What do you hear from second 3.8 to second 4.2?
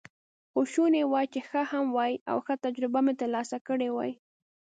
وای.